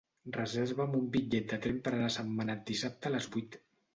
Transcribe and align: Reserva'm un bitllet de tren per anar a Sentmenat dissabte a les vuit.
Reserva'm 0.35 0.95
un 0.99 1.03
bitllet 1.15 1.51
de 1.51 1.59
tren 1.65 1.77
per 1.87 1.93
anar 1.97 2.09
a 2.11 2.15
Sentmenat 2.15 2.63
dissabte 2.71 3.11
a 3.11 3.15
les 3.17 3.31
vuit. 3.37 3.59